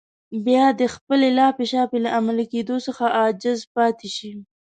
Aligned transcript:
بيا 0.45 0.65
د 0.79 0.81
خپلې 0.95 1.27
لاپې 1.39 1.65
شاپې 1.71 1.97
له 2.05 2.09
عملي 2.17 2.45
کېدو 2.53 2.75
څخه 2.87 3.03
عاجز 3.19 3.59
پاتې 3.75 4.09
شي. 4.17 4.31